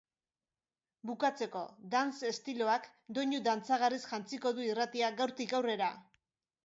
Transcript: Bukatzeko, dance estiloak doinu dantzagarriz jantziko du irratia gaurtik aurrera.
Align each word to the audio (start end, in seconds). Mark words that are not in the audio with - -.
Bukatzeko, 1.09 1.61
dance 1.91 2.31
estiloak 2.35 2.87
doinu 3.17 3.43
dantzagarriz 3.51 4.03
jantziko 4.09 4.57
du 4.61 4.67
irratia 4.73 5.13
gaurtik 5.21 5.55
aurrera. 5.59 5.93